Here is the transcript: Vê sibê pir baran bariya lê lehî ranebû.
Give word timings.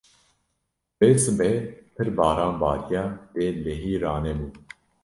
Vê 0.99 1.09
sibê 1.23 1.51
pir 1.95 2.07
baran 2.17 2.53
bariya 2.61 3.03
lê 3.37 3.47
lehî 3.63 3.93
ranebû. 4.03 4.47